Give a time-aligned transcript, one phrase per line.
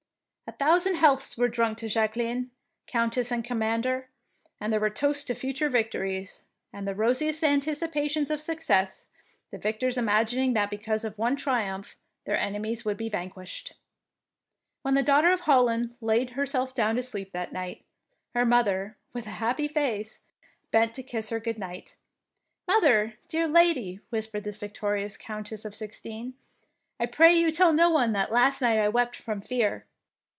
[0.51, 2.51] A thou sand healths were drunk to Jacqueline,
[2.85, 4.09] Countess and Commander,
[4.59, 6.43] and there were toasts to future victories,
[6.73, 9.05] and the rosiest anticipations of success,
[9.49, 11.95] the victors imagining that because of one triumph
[12.25, 13.75] their enemies would be vanquished.
[14.81, 17.53] When the Daughter of Holland laid 94 THE PEINCESS WINS herself down to sleep that
[17.53, 17.85] night,
[18.35, 20.25] her mother, with a happy face,
[20.69, 21.95] bent to kiss her good night."
[22.67, 26.33] Mother, dear lady," whispered this victorious Countess of sixteen,"
[26.99, 29.85] I pray you tell no one that last night I wept from fear